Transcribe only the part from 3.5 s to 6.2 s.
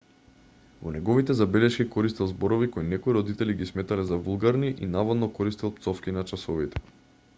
ги сметале за вулгарни и наводно користел пцовки